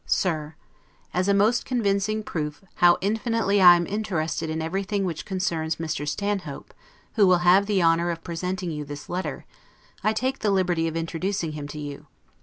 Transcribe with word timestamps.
SIR: 0.07 0.55
As 1.13 1.27
a 1.27 1.31
most 1.35 1.63
convincing 1.63 2.23
proof 2.23 2.63
how 2.77 2.97
infinitely 3.01 3.61
I 3.61 3.75
am 3.75 3.85
interested 3.85 4.49
in 4.49 4.59
everything 4.59 5.05
which 5.05 5.25
concerns 5.27 5.75
Mr. 5.75 6.07
Stanhope, 6.07 6.73
who 7.13 7.27
will 7.27 7.45
have 7.45 7.67
the 7.67 7.83
honor 7.83 8.09
of 8.09 8.23
presenting 8.23 8.71
you 8.71 8.83
this 8.83 9.09
letter, 9.09 9.45
I 10.03 10.11
take 10.13 10.39
the 10.39 10.49
liberty 10.49 10.87
of 10.87 10.97
introducing 10.97 11.51
him 11.51 11.67
to 11.67 11.77
you. 11.77 12.07